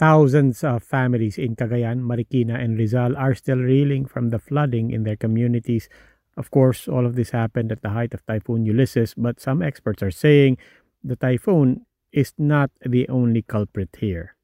Thousands 0.00 0.64
of 0.64 0.82
families 0.82 1.36
in 1.36 1.56
Cagayan, 1.56 2.00
Marikina, 2.00 2.58
and 2.58 2.78
Rizal 2.78 3.14
are 3.18 3.34
still 3.34 3.58
reeling 3.58 4.06
from 4.06 4.30
the 4.30 4.38
flooding 4.38 4.92
in 4.92 5.02
their 5.04 5.14
communities. 5.14 5.90
Of 6.38 6.50
course, 6.50 6.88
all 6.88 7.04
of 7.04 7.16
this 7.16 7.32
happened 7.32 7.70
at 7.70 7.82
the 7.82 7.90
height 7.90 8.14
of 8.14 8.24
Typhoon 8.24 8.64
Ulysses, 8.64 9.12
but 9.14 9.42
some 9.42 9.60
experts 9.60 10.02
are 10.02 10.10
saying 10.10 10.56
the 11.04 11.16
typhoon 11.16 11.84
is 12.12 12.32
not 12.38 12.70
the 12.80 13.06
only 13.10 13.42
culprit 13.42 13.90
here. 14.00 14.36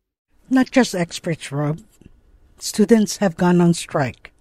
Not 0.50 0.70
just 0.70 0.94
experts, 0.94 1.50
Rob. 1.50 1.80
Students 2.58 3.16
have 3.16 3.38
gone 3.38 3.62
on 3.62 3.72
strike, 3.72 4.34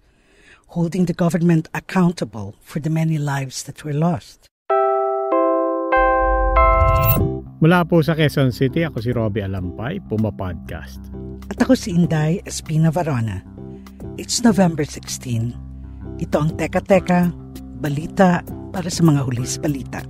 holding 0.66 1.06
the 1.06 1.14
government 1.14 1.70
accountable 1.72 2.56
for 2.60 2.78
the 2.78 2.90
many 2.90 3.16
lives 3.16 3.62
that 3.62 3.84
were 3.84 3.94
lost. 3.94 4.50
Mula 7.56 7.88
po 7.88 8.04
sa 8.04 8.12
Quezon 8.12 8.52
City, 8.52 8.84
ako 8.84 9.00
si 9.00 9.16
Robbie 9.16 9.40
Alampay, 9.40 9.96
Puma 10.04 10.28
Podcast. 10.28 11.00
At 11.48 11.56
ako 11.56 11.72
si 11.72 11.88
Inday 11.88 12.44
Espina 12.44 12.92
Varona. 12.92 13.40
It's 14.20 14.44
November 14.44 14.84
16. 14.84 16.20
Ito 16.20 16.36
ang 16.36 16.52
Teka 16.60 16.84
Teka, 16.84 17.32
balita 17.80 18.44
para 18.76 18.92
sa 18.92 19.00
mga 19.08 19.24
hulis 19.24 19.56
balita. 19.56 20.04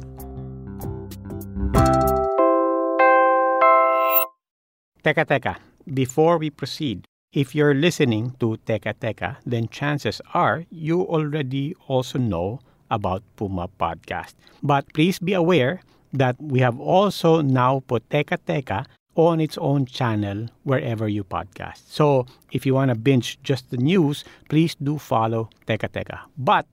Teka 5.06 5.22
Teka, 5.22 5.62
before 5.86 6.42
we 6.42 6.50
proceed, 6.50 7.06
if 7.30 7.54
you're 7.54 7.78
listening 7.78 8.34
to 8.42 8.58
Teka 8.66 8.98
Teka, 8.98 9.38
then 9.46 9.70
chances 9.70 10.18
are 10.34 10.66
you 10.74 11.06
already 11.06 11.78
also 11.86 12.18
know 12.18 12.58
about 12.90 13.22
Puma 13.38 13.70
Podcast. 13.70 14.34
But 14.66 14.90
please 14.90 15.22
be 15.22 15.30
aware 15.30 15.86
that 16.12 16.36
we 16.38 16.60
have 16.60 16.78
also 16.78 17.40
now 17.40 17.82
put 17.86 18.08
Teka 18.08 18.38
Teka 18.46 18.86
on 19.16 19.40
its 19.40 19.56
own 19.58 19.86
channel 19.86 20.46
wherever 20.62 21.08
you 21.08 21.24
podcast. 21.24 21.82
So 21.88 22.26
if 22.52 22.66
you 22.66 22.74
want 22.74 22.90
to 22.90 22.94
binge 22.94 23.40
just 23.42 23.70
the 23.70 23.80
news, 23.80 24.24
please 24.48 24.76
do 24.76 24.98
follow 24.98 25.48
Teka 25.66 25.88
Teka. 25.88 26.20
But 26.36 26.66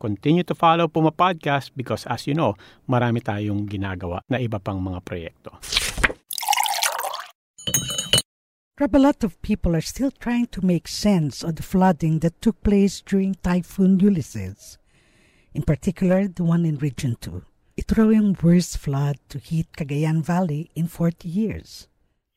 continue 0.00 0.42
to 0.44 0.54
follow 0.54 0.88
Puma 0.88 1.12
Podcast 1.12 1.70
because 1.76 2.06
as 2.06 2.26
you 2.26 2.34
know, 2.34 2.56
marami 2.88 3.20
tayong 3.20 3.68
ginagawa 3.68 4.24
na 4.32 4.40
iba 4.40 4.56
pang 4.56 4.80
mga 4.80 5.00
proyekto. 5.04 5.52
A 8.80 8.98
lot 8.98 9.22
of 9.24 9.36
people 9.42 9.76
are 9.76 9.84
still 9.84 10.10
trying 10.10 10.46
to 10.56 10.64
make 10.64 10.88
sense 10.88 11.44
of 11.44 11.56
the 11.56 11.62
flooding 11.62 12.20
that 12.24 12.40
took 12.40 12.56
place 12.64 13.04
during 13.04 13.36
Typhoon 13.44 14.00
Ulysses, 14.00 14.78
in 15.52 15.62
particular 15.68 16.26
the 16.28 16.44
one 16.44 16.64
in 16.64 16.80
Region 16.80 17.14
2. 17.20 17.44
Yung 17.90 18.38
worst 18.38 18.78
flood 18.78 19.18
to 19.30 19.38
hit 19.38 19.72
Cagayan 19.74 20.22
Valley 20.22 20.70
in 20.76 20.86
40 20.86 21.26
years. 21.28 21.88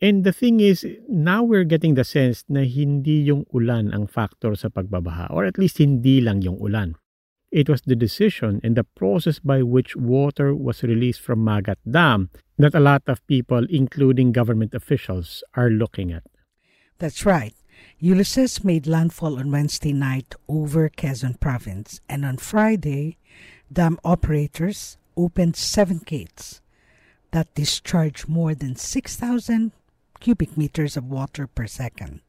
And 0.02 0.24
the 0.26 0.34
thing 0.34 0.60
is, 0.60 0.84
now 1.08 1.44
we're 1.44 1.64
getting 1.64 1.94
the 1.94 2.04
sense 2.04 2.44
na 2.50 2.66
hindi 2.66 3.22
yung 3.22 3.46
ulan 3.54 3.94
ang 3.94 4.10
factor 4.10 4.58
sa 4.58 4.74
pagbabaha 4.74 5.30
or 5.30 5.46
at 5.46 5.62
least 5.62 5.78
hindi 5.78 6.20
lang 6.26 6.42
yung 6.42 6.58
ulan. 6.58 6.98
It 7.54 7.70
was 7.70 7.86
the 7.86 7.96
decision 7.96 8.60
and 8.66 8.74
the 8.74 8.84
process 8.84 9.38
by 9.38 9.62
which 9.62 9.96
water 9.96 10.58
was 10.58 10.82
released 10.82 11.22
from 11.22 11.46
Magat 11.46 11.78
Dam 11.86 12.34
that 12.58 12.74
a 12.74 12.82
lot 12.82 13.06
of 13.06 13.22
people, 13.30 13.62
including 13.70 14.34
government 14.34 14.74
officials, 14.74 15.46
are 15.54 15.70
looking 15.70 16.12
at. 16.12 16.26
That's 16.98 17.30
right. 17.30 17.54
Ulysses 18.00 18.66
made 18.66 18.88
landfall 18.90 19.38
on 19.38 19.52
Wednesday 19.52 19.94
night 19.94 20.34
over 20.50 20.90
Quezon 20.90 21.40
province, 21.40 22.02
and 22.10 22.26
on 22.26 22.38
Friday, 22.38 23.18
dam 23.72 24.00
operators 24.04 24.98
opened 25.16 25.56
seven 25.56 26.02
gates 26.06 26.62
that 27.32 27.54
discharge 27.56 28.28
more 28.28 28.54
than 28.54 28.76
6,000 28.76 29.72
cubic 30.20 30.56
meters 30.56 30.96
of 30.96 31.06
water 31.10 31.48
per 31.48 31.68
second. 31.68 32.22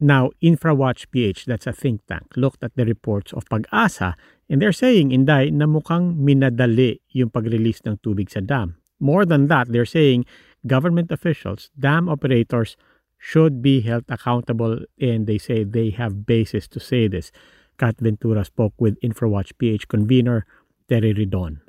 Now, 0.00 0.30
InfraWatch 0.42 1.10
PH, 1.10 1.46
that's 1.46 1.66
a 1.66 1.72
think 1.72 2.06
tank, 2.06 2.36
looked 2.36 2.62
at 2.62 2.74
the 2.76 2.84
reports 2.84 3.32
of 3.32 3.48
Pag-asa 3.48 4.16
and 4.48 4.60
they're 4.60 4.74
saying, 4.74 5.12
Inday, 5.12 5.50
na 5.50 5.66
mukhang 5.66 6.18
minadali 6.18 7.00
yung 7.10 7.30
pag-release 7.30 7.80
ng 7.86 7.98
tubig 8.04 8.30
sa 8.30 8.40
dam. 8.40 8.76
More 9.00 9.24
than 9.24 9.48
that, 9.48 9.70
they're 9.70 9.88
saying 9.88 10.26
government 10.66 11.10
officials, 11.10 11.70
dam 11.78 12.08
operators 12.08 12.76
should 13.18 13.62
be 13.62 13.80
held 13.80 14.04
accountable 14.08 14.84
and 15.00 15.26
they 15.26 15.38
say 15.38 15.64
they 15.64 15.90
have 15.90 16.26
basis 16.26 16.68
to 16.68 16.80
say 16.80 17.08
this. 17.08 17.32
Kat 17.78 17.96
Ventura 17.98 18.44
spoke 18.44 18.74
with 18.78 19.00
InfraWatch 19.00 19.56
PH 19.58 19.88
convener 19.88 20.44
Terry 20.88 21.14
Ridon. 21.14 21.63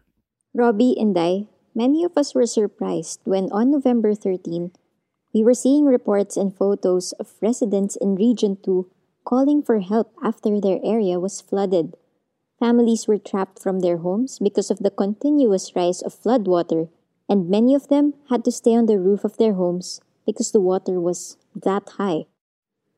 Robbie 0.57 0.95
and 0.97 1.17
I, 1.19 1.47
many 1.75 2.05
of 2.05 2.17
us 2.17 2.33
were 2.33 2.45
surprised 2.45 3.19
when 3.25 3.51
on 3.51 3.71
November 3.71 4.15
13, 4.15 4.71
we 5.33 5.43
were 5.43 5.53
seeing 5.53 5.83
reports 5.83 6.37
and 6.37 6.55
photos 6.55 7.11
of 7.19 7.33
residents 7.41 7.97
in 7.97 8.15
Region 8.15 8.57
2 8.63 8.89
calling 9.25 9.61
for 9.61 9.81
help 9.81 10.13
after 10.23 10.61
their 10.61 10.79
area 10.81 11.19
was 11.19 11.41
flooded. 11.41 11.97
Families 12.57 13.05
were 13.05 13.17
trapped 13.17 13.59
from 13.59 13.81
their 13.81 13.97
homes 13.97 14.39
because 14.39 14.71
of 14.71 14.79
the 14.79 14.91
continuous 14.91 15.75
rise 15.75 16.01
of 16.01 16.15
floodwater, 16.15 16.87
and 17.27 17.49
many 17.49 17.75
of 17.75 17.89
them 17.89 18.13
had 18.29 18.45
to 18.45 18.51
stay 18.51 18.75
on 18.75 18.85
the 18.85 18.97
roof 18.97 19.25
of 19.25 19.35
their 19.35 19.55
homes 19.55 19.99
because 20.25 20.53
the 20.53 20.61
water 20.61 21.01
was 21.01 21.35
that 21.53 21.99
high. 21.99 22.27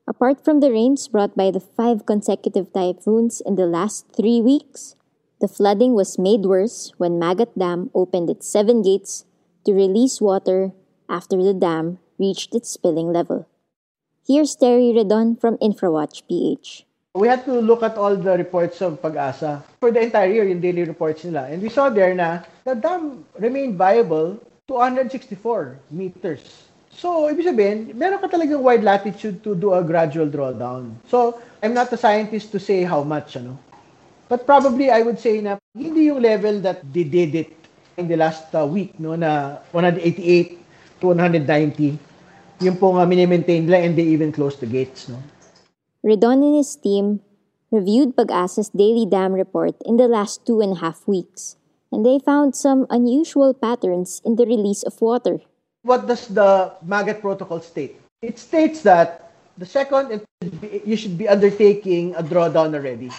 Apart 0.07 0.45
from 0.45 0.59
the 0.59 0.69
rains 0.69 1.07
brought 1.07 1.35
by 1.35 1.50
the 1.50 1.59
five 1.59 2.06
consecutive 2.06 2.72
typhoons 2.72 3.41
in 3.41 3.56
the 3.56 3.66
last 3.66 4.06
three 4.16 4.41
weeks, 4.41 4.95
the 5.40 5.48
flooding 5.48 5.94
was 5.94 6.18
made 6.18 6.46
worse 6.46 6.92
when 6.98 7.22
Magat 7.22 7.53
Dam 7.58 7.90
opened 7.94 8.30
its 8.30 8.48
seven 8.48 8.81
gates 8.81 9.25
to 9.66 9.74
release 9.74 10.20
water 10.20 10.74
after 11.09 11.38
the 11.38 11.53
dam 11.53 12.00
reached 12.18 12.56
its 12.56 12.70
spilling 12.70 13.14
level. 13.14 13.46
Here's 14.25 14.56
Terry 14.56 14.92
Redon 14.92 15.40
from 15.40 15.58
InfraWatch 15.58 16.28
PH. 16.28 16.86
We 17.14 17.28
had 17.28 17.46
to 17.46 17.53
look 17.53 17.81
at 17.81 17.98
all 17.98 18.16
the 18.16 18.38
reports 18.38 18.81
of 18.81 19.02
Pag-asa 19.02 19.64
for 19.80 19.92
the 19.92 20.02
entire 20.02 20.30
year, 20.30 20.46
yung 20.46 20.62
daily 20.62 20.84
reports 20.84 21.24
nila. 21.24 21.50
And 21.50 21.62
we 21.62 21.69
saw 21.69 21.90
there 21.90 22.14
na 22.14 22.42
the 22.66 22.75
dam 22.75 23.25
remained 23.40 23.78
viable 23.78 24.38
to 24.68 24.74
164 24.74 25.80
meters. 25.92 26.68
So, 26.98 27.30
ibig 27.30 27.46
sabihin, 27.46 27.94
meron 27.94 28.18
ka 28.22 28.28
talagang 28.28 28.62
wide 28.62 28.81
latitude 28.81 29.46
to 29.46 29.54
do 29.54 29.74
a 29.74 29.86
gradual 29.86 30.25
drawdown. 30.25 30.98
So, 31.06 31.38
I'm 31.62 31.74
not 31.74 31.94
a 31.94 31.98
scientist 31.98 32.52
to 32.54 32.59
say 32.59 32.84
how 32.84 33.06
much, 33.06 33.38
ano. 33.38 33.58
But 34.28 34.46
probably 34.46 34.92
I 34.92 35.02
would 35.02 35.20
say 35.20 35.40
na 35.40 35.56
hindi 35.72 36.12
yung 36.12 36.20
level 36.20 36.60
that 36.68 36.84
they 36.84 37.08
did 37.08 37.36
it 37.36 37.52
in 37.96 38.12
the 38.12 38.20
last 38.20 38.52
uh, 38.54 38.68
week 38.68 39.00
no 39.00 39.16
na 39.16 39.64
188 39.72 40.60
to 41.02 41.16
190 41.16 41.98
yung 42.62 42.78
po 42.78 42.94
nga 42.98 43.06
mini-maintain 43.06 43.66
nila 43.66 43.80
and 43.82 43.96
they 43.96 44.06
even 44.06 44.34
closed 44.34 44.60
the 44.60 44.70
gates 44.70 45.08
no. 45.08 45.22
Ridon 46.04 46.44
and 46.44 46.56
his 46.60 46.76
team 46.76 47.22
reviewed 47.72 48.16
Pag-asa's 48.16 48.70
daily 48.70 49.06
dam 49.06 49.34
report 49.34 49.76
in 49.84 49.98
the 49.98 50.08
last 50.08 50.46
two 50.46 50.62
and 50.62 50.78
a 50.78 50.80
half 50.82 51.08
weeks 51.08 51.58
and 51.92 52.06
they 52.06 52.20
found 52.20 52.56
some 52.56 52.86
unusual 52.90 53.54
patterns 53.54 54.22
in 54.26 54.36
the 54.36 54.46
release 54.46 54.84
of 54.84 55.00
water. 55.02 55.40
What 55.84 56.08
does 56.08 56.28
the 56.28 56.76
Magat 56.84 57.22
protocol 57.22 57.62
state? 57.62 58.01
It 58.22 58.40
states 58.40 58.81
that 58.84 59.31
the 59.57 59.66
second 59.66 60.25
you 60.62 60.96
should 60.98 61.18
be 61.18 61.28
undertaking 61.28 62.16
a 62.16 62.24
drawdown 62.24 62.75
already. 62.75 63.10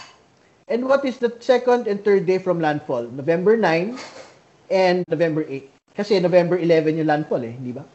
And 0.68 0.84
what 0.84 1.04
is 1.04 1.16
the 1.16 1.32
second 1.40 1.88
and 1.88 2.04
third 2.04 2.28
day 2.28 2.36
from 2.36 2.60
landfall? 2.60 3.08
November 3.08 3.56
9 3.56 3.96
and 4.70 5.04
November 5.08 5.44
8. 5.48 5.96
Kasi 5.96 6.20
November 6.20 6.60
11 6.60 7.00
yung 7.00 7.08
landfall 7.08 7.40
eh, 7.40 7.56
di 7.56 7.72
ba? 7.72 7.88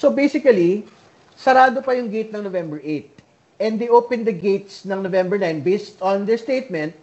So 0.00 0.08
basically, 0.08 0.88
sarado 1.36 1.84
pa 1.84 1.92
yung 1.92 2.08
gate 2.08 2.32
ng 2.32 2.40
November 2.40 2.80
8. 2.80 3.60
And 3.60 3.76
they 3.76 3.92
opened 3.92 4.24
the 4.24 4.32
gates 4.32 4.88
ng 4.88 5.04
November 5.04 5.36
9 5.36 5.60
based 5.60 6.00
on 6.00 6.24
their 6.24 6.40
statement 6.40 6.96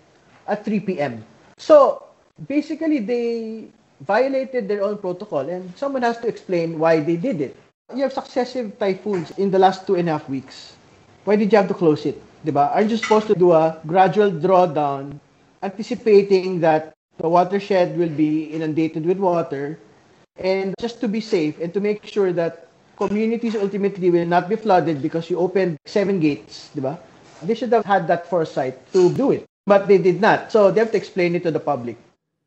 at 0.49 0.65
3 0.65 0.81
p.m. 0.81 1.21
So 1.61 2.01
basically, 2.49 2.97
they 2.97 3.69
violated 4.01 4.65
their 4.65 4.81
own 4.81 4.97
protocol 4.97 5.45
and 5.45 5.69
someone 5.77 6.01
has 6.01 6.17
to 6.25 6.27
explain 6.27 6.81
why 6.81 7.05
they 7.05 7.17
did 7.17 7.41
it. 7.41 7.53
You 7.93 8.01
have 8.01 8.13
successive 8.13 8.77
typhoons 8.81 9.29
in 9.37 9.53
the 9.53 9.61
last 9.61 9.85
two 9.85 9.95
and 9.95 10.09
a 10.09 10.17
half 10.17 10.25
weeks. 10.25 10.73
Why 11.23 11.37
did 11.37 11.53
you 11.53 11.57
have 11.61 11.69
to 11.69 11.77
close 11.77 12.05
it? 12.05 12.17
Diba? 12.47 12.71
Aren't 12.71 12.91
you 12.91 12.97
supposed 12.97 13.27
to 13.27 13.35
do 13.35 13.51
a 13.51 13.75
gradual 13.85 14.31
drawdown 14.31 15.19
anticipating 15.61 16.61
that 16.63 16.95
the 17.19 17.27
watershed 17.27 17.97
will 17.97 18.09
be 18.09 18.45
inundated 18.55 19.05
with 19.05 19.19
water 19.19 19.77
And 20.37 20.75
just 20.79 21.01
to 21.01 21.07
be 21.07 21.19
safe 21.19 21.57
and 21.59 21.73
to 21.73 21.81
make 21.81 22.05
sure 22.05 22.31
that 22.33 22.69
communities 22.97 23.55
ultimately 23.55 24.09
will 24.09 24.25
not 24.25 24.49
be 24.49 24.55
flooded 24.55 25.01
because 25.01 25.29
you 25.29 25.37
opened 25.37 25.77
seven 25.85 26.19
gates, 26.19 26.69
di 26.73 26.81
ba? 26.81 27.01
They 27.41 27.53
should 27.53 27.73
have 27.73 27.85
had 27.85 28.07
that 28.09 28.29
foresight 28.29 28.77
to 28.93 29.13
do 29.13 29.31
it. 29.33 29.45
But 29.65 29.87
they 29.89 29.97
did 29.97 30.21
not. 30.21 30.51
So 30.51 30.71
they 30.71 30.79
have 30.79 30.93
to 30.93 30.97
explain 30.97 31.35
it 31.35 31.43
to 31.43 31.51
the 31.51 31.59
public. 31.59 31.97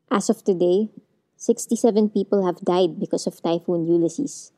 As 0.09 0.29
of 0.29 0.43
today, 0.43 0.89
67 1.37 2.09
people 2.09 2.45
have 2.45 2.59
died 2.63 2.99
because 2.99 3.27
of 3.27 3.39
Typhoon 3.39 3.87
Ulysses. 3.87 4.51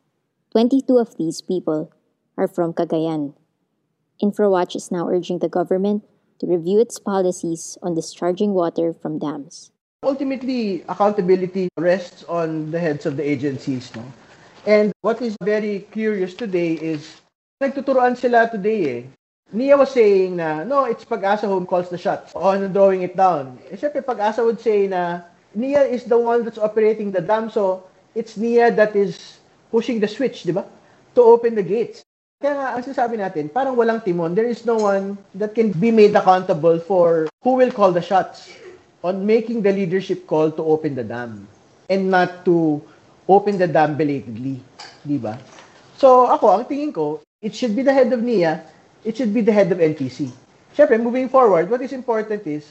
22 0.53 0.97
of 0.97 1.17
these 1.17 1.41
people 1.41 1.91
are 2.37 2.47
from 2.47 2.73
Cagayan. 2.73 3.33
InfraWatch 4.23 4.73
is 4.73 4.89
now 4.89 5.09
urging 5.09 5.39
the 5.39 5.49
government 5.49 6.01
to 6.39 6.47
review 6.47 6.79
its 6.79 6.97
policies 6.97 7.77
on 7.83 7.93
discharging 7.93 8.53
water 8.53 8.93
from 8.93 9.19
dams. 9.19 9.69
Ultimately, 10.01 10.83
accountability 10.87 11.67
rests 11.77 12.23
on 12.29 12.71
the 12.71 12.79
heads 12.79 13.05
of 13.05 13.17
the 13.17 13.23
agencies. 13.27 13.93
No? 13.93 14.05
And 14.65 14.93
what 15.01 15.21
is 15.21 15.35
very 15.43 15.85
curious 15.91 16.33
today 16.33 16.73
is, 16.73 17.19
nagtuturoan 17.61 18.15
sila 18.15 18.49
today 18.49 18.99
eh. 18.99 19.03
Nia 19.51 19.75
was 19.75 19.91
saying 19.91 20.37
na, 20.37 20.63
no, 20.63 20.85
it's 20.85 21.03
Pag-asa 21.03 21.47
who 21.47 21.65
calls 21.65 21.89
the 21.89 21.97
shots 21.97 22.33
on 22.33 22.71
drawing 22.71 23.03
it 23.03 23.17
down. 23.17 23.59
Eh, 23.69 23.75
syempre, 23.75 24.05
Pag-asa 24.05 24.43
would 24.43 24.59
say 24.59 24.87
na, 24.87 25.19
Nia 25.53 25.83
is 25.83 26.05
the 26.05 26.17
one 26.17 26.45
that's 26.45 26.57
operating 26.57 27.11
the 27.11 27.19
dam, 27.19 27.49
so 27.49 27.83
it's 28.15 28.37
Nia 28.37 28.71
that 28.71 28.95
is 28.95 29.39
pushing 29.69 29.99
the 29.99 30.07
switch, 30.07 30.43
di 30.43 30.53
ba? 30.53 30.65
To 31.15 31.21
open 31.21 31.55
the 31.55 31.63
gates. 31.63 32.03
Kaya 32.43 32.59
nga, 32.59 32.69
ang 32.75 32.83
sinasabi 32.83 33.15
natin, 33.15 33.47
parang 33.47 33.71
walang 33.79 34.03
timon. 34.03 34.35
There 34.35 34.51
is 34.51 34.67
no 34.67 34.75
one 34.75 35.15
that 35.31 35.55
can 35.55 35.71
be 35.71 35.95
made 35.95 36.11
accountable 36.11 36.75
for 36.75 37.31
who 37.39 37.55
will 37.55 37.71
call 37.71 37.95
the 37.95 38.03
shots 38.03 38.51
on 38.99 39.23
making 39.23 39.63
the 39.63 39.71
leadership 39.71 40.27
call 40.27 40.51
to 40.51 40.59
open 40.59 40.91
the 40.91 41.07
dam 41.07 41.47
and 41.87 42.11
not 42.11 42.43
to 42.43 42.83
open 43.31 43.55
the 43.55 43.63
dam 43.71 43.95
belatedly. 43.95 44.59
Di 45.07 45.15
ba? 45.23 45.39
So 45.95 46.27
ako, 46.27 46.51
ang 46.59 46.67
tingin 46.67 46.91
ko, 46.91 47.23
it 47.39 47.55
should 47.55 47.79
be 47.79 47.83
the 47.87 47.95
head 47.95 48.11
of 48.11 48.19
NIA, 48.19 48.59
it 49.07 49.15
should 49.15 49.31
be 49.31 49.39
the 49.39 49.55
head 49.55 49.71
of 49.71 49.79
NTC. 49.79 50.27
Siyempre, 50.75 50.99
moving 50.99 51.31
forward, 51.31 51.71
what 51.71 51.79
is 51.79 51.95
important 51.95 52.43
is, 52.43 52.67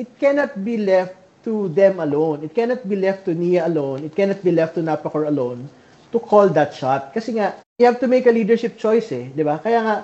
it 0.00 0.08
cannot 0.16 0.64
be 0.64 0.80
left 0.80 1.12
to 1.44 1.68
them 1.76 2.00
alone. 2.00 2.40
It 2.40 2.56
cannot 2.56 2.88
be 2.88 2.96
left 2.96 3.28
to 3.28 3.36
NIA 3.36 3.68
alone. 3.68 4.00
It 4.00 4.16
cannot 4.16 4.40
be 4.40 4.48
left 4.48 4.80
to 4.80 4.80
Napacor 4.80 5.28
alone 5.28 5.68
to 6.12 6.18
call 6.18 6.48
that 6.50 6.74
shot. 6.74 7.14
Kasi 7.14 7.38
nga, 7.38 7.54
you 7.78 7.86
have 7.86 8.00
to 8.00 8.08
make 8.08 8.26
a 8.26 8.34
leadership 8.34 8.78
choice 8.78 9.10
eh, 9.12 9.30
di 9.30 9.42
ba? 9.42 9.58
Kaya 9.62 9.80
nga, 9.82 9.96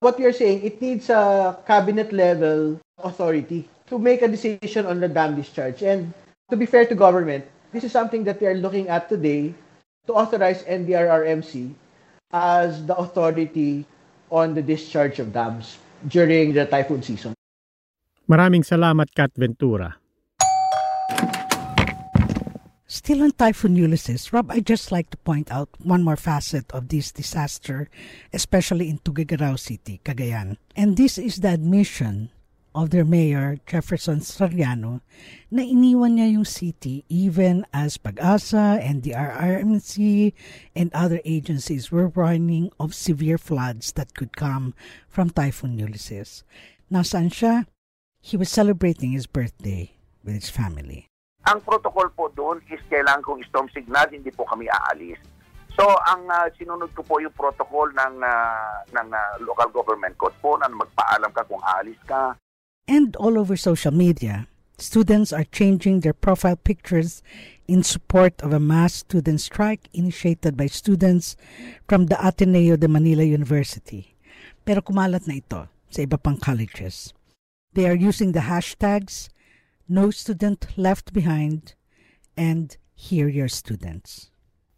what 0.00 0.18
you're 0.18 0.34
saying, 0.34 0.62
it 0.62 0.80
needs 0.82 1.08
a 1.10 1.56
cabinet 1.66 2.12
level 2.12 2.78
authority 3.02 3.68
to 3.86 3.98
make 3.98 4.22
a 4.22 4.28
decision 4.28 4.86
on 4.86 5.00
the 5.00 5.08
dam 5.08 5.36
discharge. 5.36 5.82
And 5.82 6.12
to 6.50 6.56
be 6.56 6.66
fair 6.66 6.86
to 6.86 6.94
government, 6.94 7.46
this 7.72 7.84
is 7.84 7.92
something 7.92 8.24
that 8.24 8.40
they 8.40 8.46
are 8.46 8.58
looking 8.58 8.88
at 8.88 9.08
today 9.08 9.54
to 10.06 10.12
authorize 10.14 10.62
NDRRMC 10.64 11.74
as 12.32 12.84
the 12.86 12.96
authority 12.96 13.86
on 14.30 14.54
the 14.54 14.62
discharge 14.62 15.18
of 15.18 15.32
dams 15.32 15.78
during 16.08 16.54
the 16.54 16.66
typhoon 16.66 17.02
season. 17.02 17.34
Maraming 18.26 18.66
salamat, 18.66 19.14
Kat 19.14 19.30
Ventura. 19.38 19.94
Still 23.06 23.22
on 23.22 23.30
Typhoon 23.38 23.76
Ulysses, 23.76 24.32
Rob, 24.32 24.50
I'd 24.50 24.66
just 24.66 24.90
like 24.90 25.10
to 25.10 25.16
point 25.18 25.46
out 25.52 25.68
one 25.78 26.02
more 26.02 26.18
facet 26.18 26.66
of 26.74 26.88
this 26.88 27.12
disaster, 27.12 27.88
especially 28.32 28.90
in 28.90 28.98
Tuguegarao 28.98 29.60
City, 29.60 30.00
Cagayan. 30.04 30.56
And 30.74 30.96
this 30.96 31.16
is 31.16 31.38
the 31.38 31.54
admission 31.54 32.30
of 32.74 32.90
their 32.90 33.04
mayor, 33.04 33.62
Jefferson 33.62 34.26
Soriano, 34.26 35.02
na 35.54 35.62
iniwan 35.62 36.18
niya 36.18 36.34
yung 36.34 36.44
city 36.50 37.06
even 37.06 37.62
as 37.70 37.94
Pag-asa 37.94 38.82
and 38.82 39.06
the 39.06 39.14
RRMC 39.14 40.34
and 40.74 40.90
other 40.90 41.22
agencies 41.22 41.94
were 41.94 42.10
warning 42.10 42.74
of 42.82 42.90
severe 42.90 43.38
floods 43.38 43.94
that 43.94 44.18
could 44.18 44.34
come 44.34 44.74
from 45.06 45.30
Typhoon 45.30 45.78
Ulysses. 45.78 46.42
Nasaan 46.90 47.30
siya? 47.30 47.70
He 48.18 48.36
was 48.36 48.50
celebrating 48.50 49.14
his 49.14 49.30
birthday 49.30 49.94
with 50.26 50.34
his 50.34 50.50
family. 50.50 51.06
Ang 51.46 51.62
protocol 51.62 52.10
po 52.10 52.26
doon 52.34 52.58
is 52.74 52.82
kailangan 52.90 53.22
kong 53.22 53.46
storm 53.46 53.70
signal, 53.70 54.10
hindi 54.10 54.34
po 54.34 54.42
kami 54.50 54.66
aalis. 54.66 55.22
So, 55.78 55.86
ang 55.86 56.26
uh, 56.26 56.50
sinunod 56.58 56.90
ko 56.96 57.06
po 57.06 57.22
yung 57.22 57.36
protocol 57.36 57.86
ng, 57.94 58.14
uh, 58.18 58.76
ng 58.90 59.08
uh, 59.14 59.32
local 59.46 59.70
government 59.70 60.18
code 60.18 60.34
po 60.42 60.58
na 60.58 60.66
magpaalam 60.66 61.30
ka 61.30 61.46
kung 61.46 61.62
aalis 61.62 62.00
ka. 62.08 62.34
And 62.90 63.14
all 63.14 63.38
over 63.38 63.54
social 63.54 63.94
media, 63.94 64.50
students 64.78 65.30
are 65.30 65.46
changing 65.46 66.00
their 66.00 66.16
profile 66.16 66.58
pictures 66.58 67.22
in 67.70 67.86
support 67.86 68.42
of 68.42 68.50
a 68.50 68.58
mass 68.58 69.06
student 69.06 69.38
strike 69.38 69.86
initiated 69.94 70.56
by 70.56 70.66
students 70.66 71.36
from 71.86 72.10
the 72.10 72.18
Ateneo 72.18 72.74
de 72.74 72.88
Manila 72.88 73.22
University. 73.22 74.18
Pero 74.66 74.82
kumalat 74.82 75.30
na 75.30 75.38
ito 75.38 75.70
sa 75.92 76.02
iba 76.02 76.18
pang 76.18 76.42
colleges. 76.42 77.14
They 77.76 77.86
are 77.86 77.94
using 77.94 78.32
the 78.34 78.50
hashtags 78.50 79.28
no 79.88 80.10
student 80.10 80.66
left 80.76 81.12
behind, 81.12 81.74
and 82.36 82.76
hear 82.94 83.28
your 83.28 83.48
students. 83.48 84.30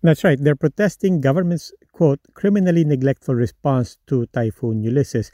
That's 0.02 0.22
right. 0.22 0.38
They're 0.40 0.56
protesting 0.56 1.20
government's, 1.20 1.72
quote, 1.93 2.20
criminally 2.34 2.84
neglectful 2.84 3.34
response 3.34 3.99
to 4.06 4.26
Typhoon 4.26 4.82
Ulysses. 4.82 5.31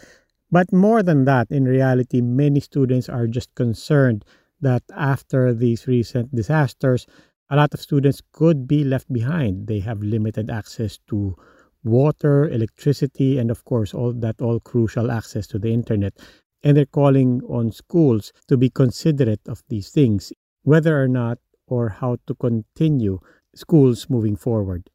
But 0.51 0.73
more 0.73 1.03
than 1.03 1.25
that, 1.25 1.51
in 1.51 1.65
reality, 1.65 2.21
many 2.21 2.61
students 2.61 3.09
are 3.09 3.27
just 3.27 3.55
concerned 3.55 4.25
that 4.61 4.83
after 4.97 5.53
these 5.53 5.87
recent 5.87 6.35
disasters, 6.35 7.07
a 7.51 7.57
lot 7.57 7.75
of 7.75 7.81
students 7.81 8.23
could 8.33 8.67
be 8.67 8.85
left 8.85 9.13
behind. 9.13 9.67
They 9.67 9.81
have 9.81 10.03
limited 10.03 10.51
access 10.51 10.99
to 11.09 11.37
water, 11.85 12.49
electricity, 12.49 13.39
and 13.39 13.51
of 13.51 13.65
course, 13.65 13.93
all 13.93 14.13
that 14.15 14.41
all 14.41 14.61
crucial 14.61 15.11
access 15.11 15.47
to 15.49 15.59
the 15.59 15.73
internet. 15.73 16.15
And 16.65 16.77
they're 16.77 16.87
calling 16.87 17.43
on 17.47 17.71
schools 17.71 18.33
to 18.49 18.57
be 18.57 18.71
considerate 18.71 19.47
of 19.47 19.63
these 19.69 19.91
things, 19.91 20.33
whether 20.63 21.01
or 21.01 21.07
not 21.07 21.39
or 21.67 21.91
how 21.91 22.17
to 22.27 22.35
continue 22.35 23.21
schools 23.55 24.09
moving 24.09 24.35
forward. 24.35 24.91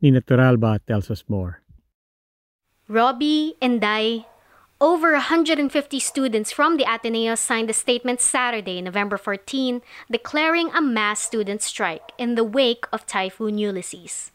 Nina 0.00 0.20
Toralba 0.20 0.80
tells 0.86 1.10
us 1.10 1.24
more. 1.28 1.62
Robbie 2.88 3.54
and 3.62 3.82
I, 3.82 4.26
over 4.80 5.12
150 5.12 5.72
students 6.00 6.52
from 6.52 6.76
the 6.76 6.84
Ateneo 6.84 7.34
signed 7.36 7.70
a 7.70 7.72
statement 7.72 8.20
Saturday, 8.20 8.82
November 8.82 9.16
14, 9.16 9.80
declaring 10.10 10.68
a 10.74 10.82
mass 10.82 11.20
student 11.20 11.62
strike 11.62 12.12
in 12.18 12.34
the 12.34 12.44
wake 12.44 12.84
of 12.92 13.06
Typhoon 13.06 13.56
Ulysses. 13.56 14.30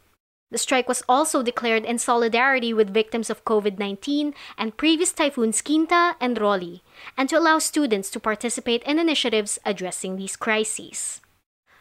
The 0.52 0.58
strike 0.58 0.88
was 0.88 1.04
also 1.08 1.44
declared 1.44 1.86
in 1.86 2.00
solidarity 2.00 2.74
with 2.74 2.94
victims 2.94 3.30
of 3.30 3.46
COVID 3.46 3.78
19 3.78 4.34
and 4.58 4.78
previous 4.78 5.12
typhoons 5.12 5.62
Quinta 5.62 6.16
and 6.20 6.40
Rolly, 6.42 6.82
and 7.16 7.30
to 7.30 7.38
allow 7.38 7.60
students 7.60 8.10
to 8.12 8.20
participate 8.20 8.82
in 8.84 8.98
initiatives 8.98 9.60
addressing 9.64 10.16
these 10.16 10.36
crises. 10.36 11.22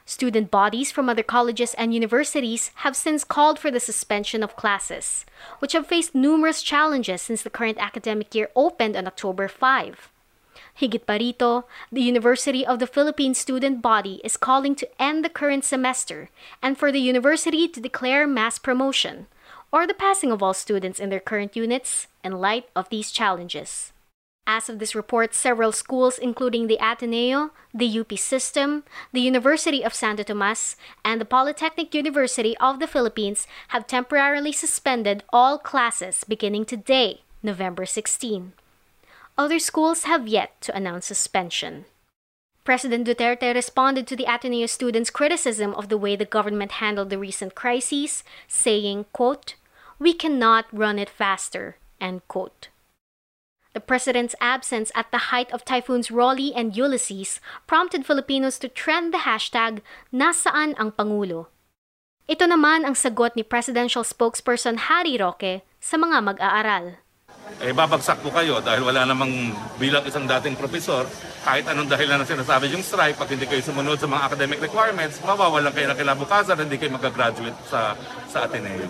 Student 0.05 0.51
bodies 0.51 0.91
from 0.91 1.09
other 1.09 1.23
colleges 1.23 1.75
and 1.75 1.93
universities 1.93 2.71
have 2.77 2.97
since 2.97 3.25
called 3.25 3.59
for 3.59 3.71
the 3.71 3.81
suspension 3.81 4.43
of 4.43 4.57
classes, 4.57 5.25
which 5.59 5.73
have 5.73 5.87
faced 5.87 6.15
numerous 6.15 6.63
challenges 6.63 7.23
since 7.23 7.43
the 7.43 7.51
current 7.51 7.79
academic 7.79 8.35
year 8.35 8.51
opened 8.57 8.97
on 8.97 9.07
October 9.07 9.49
5. 9.49 10.11
Higit 10.79 11.07
pa 11.07 11.15
rito, 11.15 11.67
the 11.91 12.03
University 12.03 12.65
of 12.65 12.79
the 12.79 12.87
Philippines 12.87 13.39
student 13.39 13.83
body 13.83 14.21
is 14.23 14.37
calling 14.37 14.77
to 14.77 14.89
end 15.03 15.25
the 15.25 15.29
current 15.29 15.65
semester 15.65 16.31
and 16.63 16.79
for 16.79 16.93
the 16.93 17.01
university 17.03 17.67
to 17.67 17.81
declare 17.81 18.29
mass 18.29 18.61
promotion, 18.61 19.27
or 19.73 19.87
the 19.87 19.95
passing 19.95 20.31
of 20.31 20.41
all 20.41 20.55
students 20.55 21.01
in 21.01 21.11
their 21.11 21.19
current 21.19 21.57
units 21.57 22.07
in 22.23 22.39
light 22.39 22.69
of 22.77 22.89
these 22.91 23.11
challenges. 23.11 23.93
As 24.47 24.71
of 24.71 24.79
this 24.79 24.95
report, 24.95 25.35
several 25.35 25.73
schools, 25.73 26.17
including 26.17 26.69
the 26.69 26.79
Ateneo, 26.81 27.51
the 27.75 27.99
UP 27.99 28.17
System, 28.17 28.85
the 29.13 29.21
University 29.21 29.85
of 29.85 29.93
Santo 29.93 30.23
Tomas, 30.23 30.77
and 31.05 31.21
the 31.21 31.27
Polytechnic 31.27 31.93
University 31.93 32.57
of 32.59 32.79
the 32.79 32.87
Philippines, 32.87 33.49
have 33.75 33.87
temporarily 33.87 34.53
suspended 34.53 35.25
all 35.33 35.59
classes 35.59 36.23
beginning 36.23 36.65
today, 36.65 37.23
November 37.43 37.85
16. 37.85 38.53
Other 39.39 39.63
schools 39.63 40.03
have 40.03 40.27
yet 40.27 40.61
to 40.67 40.75
announce 40.75 41.07
suspension. 41.07 41.87
President 42.67 43.07
Duterte 43.07 43.55
responded 43.55 44.05
to 44.09 44.17
the 44.17 44.27
Ateneo 44.27 44.67
students' 44.67 45.15
criticism 45.15 45.73
of 45.79 45.89
the 45.89 45.97
way 45.97 46.17
the 46.17 46.27
government 46.27 46.83
handled 46.83 47.09
the 47.09 47.23
recent 47.23 47.55
crises, 47.55 48.25
saying, 48.49 49.07
quote, 49.15 49.55
We 50.03 50.13
cannot 50.13 50.67
run 50.75 50.99
it 50.99 51.09
faster, 51.09 51.79
end 52.01 52.27
quote. 52.27 52.69
The 53.75 53.81
president's 53.81 54.35
absence 54.41 54.91
at 54.97 55.13
the 55.13 55.31
height 55.31 55.53
of 55.53 55.65
typhoons 55.65 56.11
Rolly 56.11 56.53
and 56.53 56.77
Ulysses 56.77 57.39
prompted 57.69 58.05
Filipinos 58.05 58.59
to 58.59 58.69
trend 58.69 59.15
the 59.15 59.23
hashtag 59.23 59.83
Nasaan 60.13 60.75
ang 60.83 60.91
Pangulo? 60.91 61.47
Ito 62.27 62.51
naman 62.51 62.83
ang 62.83 62.99
sagot 62.99 63.39
ni 63.39 63.47
presidential 63.47 64.03
spokesperson 64.03 64.91
Harry 64.91 65.15
Roque 65.15 65.63
sa 65.79 65.95
mga 65.95 66.27
mag-aaral. 66.27 66.99
Eh 67.59 67.75
babagsak 67.75 68.23
po 68.23 68.31
kayo 68.31 68.63
dahil 68.63 68.87
wala 68.87 69.03
namang 69.03 69.51
bilang 69.81 70.05
isang 70.07 70.29
dating 70.29 70.55
profesor, 70.55 71.09
kahit 71.43 71.67
anong 71.67 71.91
dahilan 71.91 72.23
na 72.23 72.27
sinasabi 72.29 72.71
yung 72.71 72.85
strike, 72.85 73.19
pag 73.19 73.31
hindi 73.33 73.49
kayo 73.49 73.65
sumunod 73.65 73.99
sa 73.99 74.07
mga 74.07 74.23
academic 74.31 74.59
requirements, 74.63 75.19
mawawalan 75.25 75.73
kayo 75.75 75.91
ng 75.91 75.99
kilabukasan, 75.99 76.61
hindi 76.61 76.77
kayo 76.79 76.95
magagraduate 76.95 77.59
sa, 77.67 77.99
sa 78.31 78.47
Ateneo. 78.47 78.87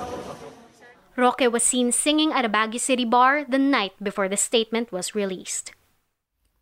Roque 1.18 1.50
was 1.50 1.66
seen 1.66 1.90
singing 1.90 2.30
at 2.30 2.46
a 2.46 2.50
Baguio 2.50 2.78
City 2.78 3.02
bar 3.02 3.42
the 3.42 3.58
night 3.58 3.96
before 3.98 4.30
the 4.30 4.38
statement 4.38 4.94
was 4.94 5.18
released. 5.18 5.74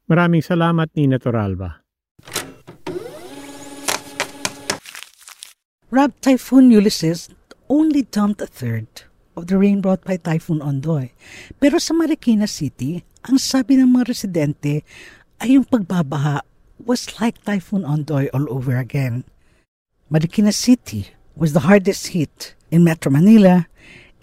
Maraming 0.08 0.40
salamat, 0.40 0.88
Nina 0.94 1.18
Toralba. 1.18 1.82
Rab 5.90 6.14
Typhoon 6.20 6.70
Ulysses 6.70 7.30
only 7.68 8.02
dumped 8.02 8.40
a 8.40 8.46
third 8.46 8.86
of 9.36 9.46
the 9.46 9.60
rain 9.60 9.84
brought 9.84 10.02
by 10.02 10.16
Typhoon 10.16 10.64
Ondoy. 10.64 11.12
Pero 11.60 11.76
sa 11.76 11.92
Marikina 11.92 12.48
City, 12.48 13.04
ang 13.28 13.36
sabi 13.36 13.76
ng 13.76 13.92
mga 13.92 14.08
residente 14.08 14.80
ay 15.44 15.60
yung 15.60 15.68
pagbabaha 15.68 16.40
was 16.80 17.20
like 17.20 17.44
Typhoon 17.44 17.84
Ondoy 17.84 18.32
all 18.32 18.48
over 18.48 18.80
again. 18.80 19.28
Marikina 20.08 20.52
City 20.52 21.12
was 21.36 21.52
the 21.52 21.68
hardest 21.68 22.16
hit 22.16 22.56
in 22.72 22.82
Metro 22.82 23.12
Manila 23.12 23.68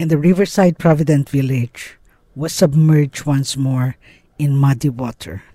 and 0.02 0.10
the 0.10 0.18
Riverside 0.18 0.78
Provident 0.78 1.30
Village 1.30 1.96
was 2.34 2.52
submerged 2.52 3.24
once 3.24 3.56
more 3.56 3.94
in 4.38 4.58
muddy 4.58 4.90
water. 4.90 5.46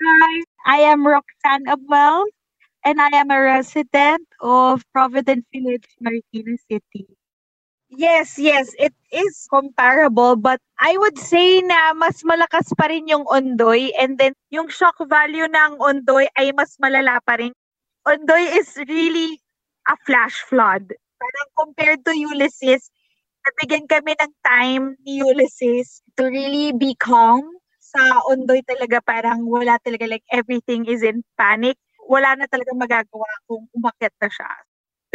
Hi, 0.00 0.44
I 0.64 0.78
am 0.88 1.06
Roxanne 1.06 1.68
Abwell 1.68 2.24
and 2.84 3.00
I 3.00 3.10
am 3.12 3.30
a 3.30 3.40
resident 3.40 4.24
of 4.40 4.80
Provident 4.92 5.44
Village, 5.52 5.84
Marikina 6.00 6.56
City. 6.70 7.04
Yes, 7.90 8.34
yes, 8.38 8.74
it 8.82 8.94
is 9.14 9.46
comparable 9.46 10.34
but 10.34 10.58
I 10.82 10.98
would 10.98 11.14
say 11.22 11.62
na 11.62 11.94
mas 11.94 12.18
malakas 12.26 12.74
pa 12.74 12.90
rin 12.90 13.06
yung 13.06 13.22
Ondoy 13.30 13.94
and 13.94 14.18
then 14.18 14.34
yung 14.50 14.66
shock 14.66 14.98
value 15.06 15.46
ng 15.46 15.78
Ondoy 15.78 16.26
ay 16.34 16.50
mas 16.50 16.74
malala 16.82 17.22
pa 17.22 17.38
rin. 17.38 17.54
Ondoy 18.02 18.42
is 18.58 18.74
really 18.90 19.38
a 19.86 19.94
flash 20.02 20.34
flood. 20.50 20.90
Parang 21.18 21.48
compared 21.54 22.02
to 22.06 22.12
Ulysses, 22.14 22.90
nabigyan 23.46 23.86
kami 23.86 24.18
ng 24.18 24.32
time 24.42 24.84
ni 25.06 25.22
Ulysses 25.22 26.02
to 26.18 26.26
really 26.26 26.74
be 26.74 26.94
calm. 26.98 27.46
Sa 27.78 28.02
Ondoy 28.26 28.66
talaga 28.66 28.98
parang 29.02 29.46
wala 29.46 29.78
talaga 29.82 30.10
like 30.10 30.26
everything 30.34 30.86
is 30.90 31.06
in 31.06 31.22
panic. 31.38 31.78
Wala 32.10 32.34
na 32.34 32.50
talaga 32.50 32.74
magagawa 32.74 33.30
kung 33.46 33.70
umakyat 33.78 34.14
na 34.18 34.26
siya. 34.30 34.50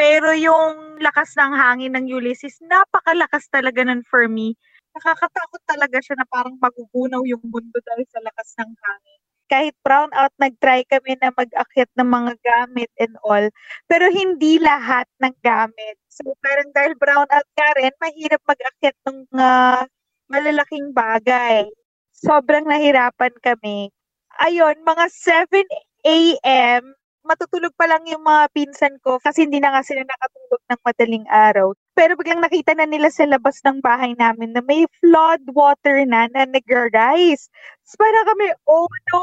Pero 0.01 0.34
yung 0.34 0.98
lakas 0.98 1.38
ng 1.38 1.53
hangin 1.53 1.93
ng 1.93 2.10
Ulysses, 2.10 2.58
napakalakas 2.65 3.46
talaga 3.53 3.86
nun 3.86 4.01
for 4.10 4.25
me. 4.25 4.58
Nakakatakot 4.98 5.62
talaga 5.70 6.01
siya 6.01 6.17
na 6.17 6.25
parang 6.25 6.58
magugunaw 6.58 7.22
yung 7.29 7.46
mundo 7.46 7.77
dahil 7.86 8.10
sa 8.10 8.17
lakas 8.25 8.50
ng 8.58 8.72
hangin. 8.74 9.20
Kahit 9.46 9.75
brown 9.86 10.10
out, 10.17 10.34
nag-try 10.41 10.81
kami 10.89 11.22
na 11.22 11.29
mag-akit 11.38 11.86
ng 11.93 12.10
mga 12.10 12.34
gamit 12.41 12.89
and 12.98 13.13
all. 13.22 13.46
Pero 13.86 14.10
hindi 14.10 14.58
lahat 14.58 15.05
ng 15.22 15.38
gamit. 15.46 16.01
So 16.10 16.34
parang 16.41 16.74
dahil 16.74 16.98
brown 16.98 17.29
out 17.29 17.50
ka 17.53 17.67
rin, 17.77 17.93
mahirap 18.01 18.41
mag-akit 18.50 18.98
ng 19.05 19.29
uh, 19.38 19.86
malalaking 20.34 20.98
bagay. 20.98 21.70
Sobrang 22.10 22.65
nahirapan 22.65 23.38
kami. 23.38 23.93
Ayun, 24.41 24.81
mga 24.81 25.05
7 25.13 25.62
a.m., 26.10 26.98
matutulog 27.24 27.74
pa 27.78 27.86
lang 27.86 28.04
yung 28.10 28.24
mga 28.25 28.50
pinsan 28.54 28.96
ko 29.06 29.22
kasi 29.22 29.46
hindi 29.46 29.62
na 29.62 29.74
nga 29.74 29.84
sila 29.86 30.01
nakatulog 30.04 30.62
ng 30.68 30.82
madaling 30.86 31.25
araw. 31.30 31.68
Pero 31.94 32.18
biglang 32.18 32.42
nakita 32.42 32.74
na 32.74 32.88
nila 32.90 33.10
sa 33.13 33.28
labas 33.30 33.62
ng 33.66 33.80
bahay 33.84 34.13
namin 34.18 34.54
na 34.56 34.62
may 34.66 34.86
flood 35.01 35.42
water 35.54 36.01
na 36.08 36.28
na 36.34 36.50
nag-rise. 36.50 37.48
Tapos 37.86 37.96
parang 38.00 38.25
kami, 38.34 38.48
oh 38.66 38.90
no, 39.13 39.20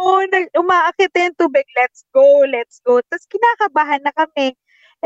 umaakit 0.62 1.10
na 1.14 1.30
yung 1.30 1.38
tubig, 1.38 1.66
let's 1.74 2.06
go, 2.14 2.26
let's 2.46 2.78
go. 2.86 3.02
Tapos 3.10 3.26
kinakabahan 3.26 4.02
na 4.06 4.12
kami. 4.14 4.54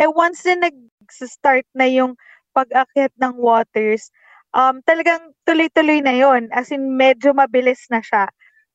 Eh 0.01 0.09
once 0.09 0.45
na 0.49 0.69
nag-start 0.69 1.67
na 1.77 1.89
yung 1.89 2.17
pag-akit 2.57 3.13
ng 3.21 3.35
waters, 3.41 4.13
um, 4.57 4.81
talagang 4.85 5.33
tuloy-tuloy 5.49 6.01
na 6.05 6.13
yon 6.17 6.49
As 6.53 6.69
in, 6.73 6.97
medyo 6.97 7.33
mabilis 7.33 7.89
na 7.89 8.01
siya. 8.05 8.29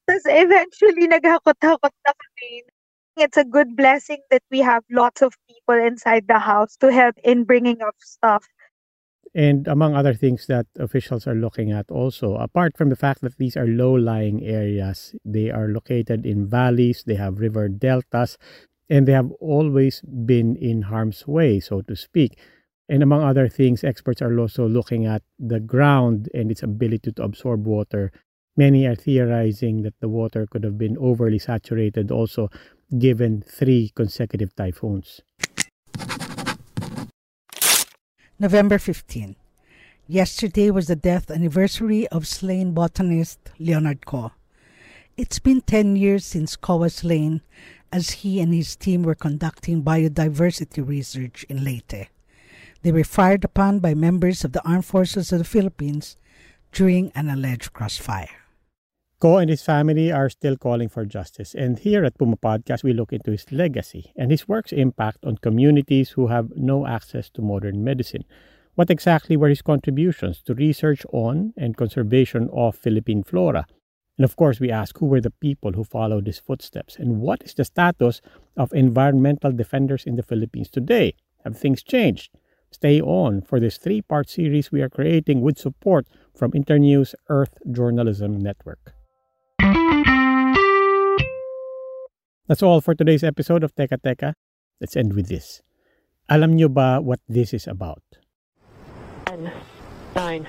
Tapos 0.07 0.25
eventually, 0.29 1.05
naghakot-hakot 1.13 1.93
na 2.05 2.11
kami 2.13 2.65
it's 3.17 3.37
a 3.37 3.45
good 3.45 3.75
blessing 3.75 4.19
that 4.31 4.43
we 4.51 4.59
have 4.59 4.83
lots 4.91 5.21
of 5.21 5.33
people 5.47 5.75
inside 5.75 6.27
the 6.27 6.39
house 6.39 6.77
to 6.77 6.91
help 6.91 7.15
in 7.23 7.43
bringing 7.43 7.81
up 7.81 7.95
stuff. 7.99 8.45
And 9.35 9.67
among 9.67 9.93
other 9.95 10.13
things 10.13 10.47
that 10.47 10.65
officials 10.79 11.27
are 11.27 11.35
looking 11.35 11.71
at 11.71 11.91
also, 11.91 12.35
apart 12.35 12.77
from 12.77 12.89
the 12.89 12.95
fact 12.95 13.21
that 13.21 13.37
these 13.37 13.57
are 13.57 13.67
low 13.67 13.93
lying 13.93 14.43
areas, 14.43 15.13
they 15.23 15.51
are 15.51 15.67
located 15.67 16.25
in 16.25 16.47
valleys, 16.47 17.03
they 17.05 17.15
have 17.15 17.39
river 17.39 17.67
deltas, 17.67 18.37
and 18.89 19.07
they 19.07 19.11
have 19.11 19.31
always 19.39 20.01
been 20.01 20.55
in 20.55 20.83
harm's 20.83 21.27
way, 21.27 21.59
so 21.59 21.81
to 21.81 21.95
speak. 21.95 22.39
And 22.89 23.03
among 23.03 23.21
other 23.21 23.49
things, 23.49 23.83
experts 23.83 24.21
are 24.21 24.39
also 24.39 24.67
looking 24.67 25.05
at 25.05 25.21
the 25.37 25.59
ground 25.59 26.29
and 26.33 26.49
its 26.49 26.63
ability 26.63 27.11
to 27.11 27.23
absorb 27.23 27.67
water. 27.67 28.11
Many 28.55 28.87
are 28.87 28.95
theorizing 28.95 29.83
that 29.83 29.99
the 29.99 30.09
water 30.09 30.47
could 30.49 30.63
have 30.63 30.77
been 30.77 30.97
overly 30.97 31.37
saturated 31.37 32.11
also 32.11 32.49
given 32.95 33.41
three 33.41 33.91
consecutive 33.95 34.55
typhoons. 34.55 35.21
November 38.39 38.77
15. 38.77 39.35
Yesterday 40.07 40.71
was 40.71 40.87
the 40.87 40.95
death 40.95 41.29
anniversary 41.29 42.07
of 42.09 42.27
slain 42.27 42.71
botanist 42.71 43.39
Leonard 43.59 44.05
Co. 44.05 44.31
It's 45.17 45.39
been 45.39 45.61
10 45.61 45.95
years 45.95 46.23
since 46.23 46.55
Co 46.55 46.77
was 46.77 46.95
slain 46.95 47.41
as 47.91 48.21
he 48.21 48.39
and 48.39 48.53
his 48.53 48.75
team 48.75 49.03
were 49.03 49.15
conducting 49.15 49.83
biodiversity 49.83 50.87
research 50.87 51.45
in 51.49 51.63
Leyte. 51.63 52.09
They 52.83 52.91
were 52.91 53.03
fired 53.03 53.43
upon 53.43 53.79
by 53.79 53.95
members 53.95 54.45
of 54.45 54.51
the 54.51 54.63
Armed 54.63 54.85
Forces 54.85 55.31
of 55.31 55.39
the 55.39 55.43
Philippines 55.43 56.15
during 56.71 57.11
an 57.15 57.29
alleged 57.29 57.73
crossfire. 57.73 58.46
Co 59.19 59.37
and 59.37 59.49
his 59.49 59.63
family 59.63 60.11
are 60.11 60.29
still 60.29 60.55
calling 60.55 60.89
for 60.89 61.03
justice. 61.03 61.55
And 61.55 61.79
here 61.79 62.05
at 62.05 62.19
Puma 62.19 62.37
Podcast, 62.37 62.83
we 62.83 62.93
look 62.93 63.11
into 63.11 63.31
his 63.31 63.51
legacy 63.51 64.13
and 64.15 64.29
his 64.29 64.47
work's 64.47 64.71
impact 64.71 65.25
on 65.25 65.37
communities 65.37 66.11
who 66.11 66.27
have 66.27 66.55
no 66.55 66.85
access 66.85 67.27
to 67.31 67.41
modern 67.41 67.83
medicine. 67.83 68.25
What 68.75 68.91
exactly 68.91 69.35
were 69.35 69.49
his 69.49 69.63
contributions 69.63 70.43
to 70.43 70.53
research 70.53 71.03
on 71.11 71.51
and 71.57 71.75
conservation 71.75 72.47
of 72.53 72.75
Philippine 72.75 73.23
flora? 73.23 73.65
And 74.19 74.23
of 74.23 74.35
course, 74.35 74.59
we 74.59 74.69
ask 74.69 74.99
who 74.99 75.07
were 75.07 75.21
the 75.21 75.31
people 75.31 75.71
who 75.71 75.83
followed 75.83 76.27
his 76.27 76.37
footsteps 76.37 76.97
and 76.97 77.19
what 77.19 77.41
is 77.41 77.55
the 77.55 77.65
status 77.65 78.21
of 78.55 78.71
environmental 78.71 79.51
defenders 79.51 80.03
in 80.05 80.15
the 80.15 80.21
Philippines 80.21 80.69
today? 80.69 81.15
Have 81.43 81.57
things 81.57 81.81
changed? 81.81 82.37
Stay 82.69 83.01
on 83.01 83.41
for 83.41 83.59
this 83.59 83.79
three 83.79 84.03
part 84.03 84.29
series 84.29 84.71
we 84.71 84.83
are 84.83 84.89
creating 84.89 85.41
with 85.41 85.57
support 85.57 86.05
from 86.35 86.51
Internews 86.53 87.15
Earth 87.29 87.57
Journalism 87.71 88.37
Network. 88.37 88.93
That's 92.47 92.63
all 92.63 92.79
for 92.79 92.95
today's 92.95 93.27
episode 93.27 93.61
of 93.61 93.75
Teka 93.75 93.99
Teka. 93.99 94.31
Let's 94.79 94.95
end 94.95 95.11
with 95.11 95.27
this. 95.27 95.59
Alam 96.31 96.55
nyo 96.55 96.71
ba 96.71 97.03
what 97.03 97.19
this 97.27 97.51
is 97.51 97.67
about? 97.67 97.99
10, 99.27 99.51
9, 100.15 100.47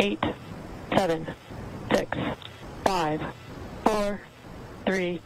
8, 0.00 0.18
7, 0.90 1.26
6, 1.94 2.18
5, 2.84 3.22
4, 3.86 4.20
3, 4.86 5.20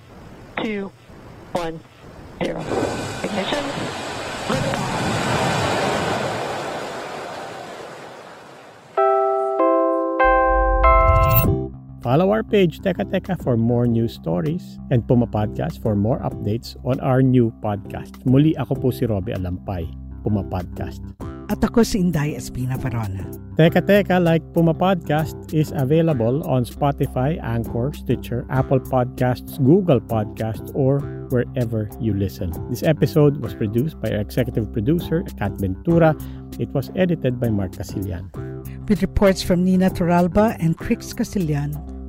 2, 0.62 0.92
1, 1.52 1.80
0. 2.44 2.61
Ignition. 3.25 3.84
Follow 12.14 12.30
our 12.30 12.47
page 12.47 12.78
Teka 12.78 13.11
Teka 13.11 13.42
for 13.42 13.59
more 13.59 13.90
news 13.90 14.14
stories 14.14 14.78
and 14.94 15.02
Puma 15.02 15.26
Podcast 15.26 15.83
for 15.83 15.99
more 15.99 16.23
updates 16.23 16.78
on 16.87 17.02
our 17.02 17.26
new 17.26 17.50
podcast. 17.59 18.23
Muli 18.23 18.54
ako 18.54 18.78
po 18.78 18.94
si 18.94 19.02
Robbie 19.02 19.35
Alampay, 19.35 19.83
Puma 20.23 20.47
Podcast. 20.47 21.02
At 21.50 21.59
ako 21.66 21.83
si 21.83 21.99
Inday 21.99 22.38
Espina 22.38 22.78
Varona. 22.78 23.26
Teka 23.59 23.83
Teka 23.83 24.23
like 24.23 24.47
Puma 24.54 24.71
Podcast 24.71 25.35
is 25.50 25.75
available 25.75 26.47
on 26.47 26.62
Spotify, 26.62 27.35
Anchor, 27.42 27.90
Stitcher, 27.90 28.47
Apple 28.47 28.78
Podcasts, 28.78 29.59
Google 29.59 29.99
Podcasts, 29.99 30.71
or 30.71 31.02
wherever 31.35 31.90
you 31.99 32.14
listen. 32.14 32.54
This 32.71 32.87
episode 32.87 33.42
was 33.42 33.59
produced 33.59 33.99
by 33.99 34.14
our 34.14 34.23
executive 34.23 34.71
producer, 34.71 35.26
Kat 35.35 35.59
Ventura. 35.59 36.14
It 36.62 36.71
was 36.71 36.94
edited 36.94 37.42
by 37.42 37.50
Mark 37.50 37.75
Casilian. 37.75 38.30
With 38.87 39.02
reports 39.02 39.42
from 39.42 39.66
Nina 39.66 39.90
Toralba 39.90 40.54
and 40.62 40.78
Crix 40.78 41.11
Casilian, 41.11 41.75